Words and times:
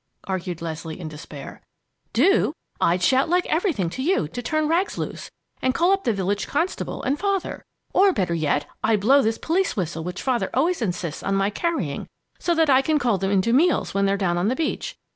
argued 0.23 0.63
Leslie 0.63 0.99
in 0.99 1.07
despair. 1.07 1.61
"Do? 2.11 2.53
I'd 2.79 3.03
shout 3.03 3.29
like 3.29 3.45
everything 3.45 3.87
to 3.91 4.01
you 4.01 4.27
to 4.29 4.41
turn 4.41 4.67
Rags 4.67 4.97
loose 4.97 5.29
and 5.61 5.75
call 5.75 5.91
up 5.91 6.05
the 6.05 6.11
village 6.11 6.47
constable 6.47 7.03
and 7.03 7.19
Father. 7.19 7.61
Or 7.93 8.11
better 8.11 8.33
yet, 8.33 8.65
I'd 8.83 8.99
blow 9.01 9.21
this 9.21 9.37
police 9.37 9.75
whistle 9.77 10.03
which 10.03 10.23
Father 10.23 10.49
always 10.55 10.81
insists 10.81 11.21
on 11.21 11.35
my 11.35 11.51
carrying 11.51 12.07
so 12.39 12.55
that 12.55 12.67
I 12.67 12.81
can 12.81 12.97
call 12.97 13.19
them 13.19 13.29
in 13.29 13.43
to 13.43 13.53
meals 13.53 13.93
when 13.93 14.07
they're 14.07 14.17
down 14.17 14.39
on 14.39 14.47
the 14.47 14.55
beach. 14.55 14.95